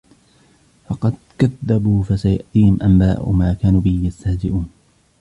[0.89, 4.69] فَقَدْ كَذَّبُوا فَسَيَأْتِيهِمْ أَنْبَاءُ مَا كَانُوا بِهِ يَسْتَهْزِئُونَ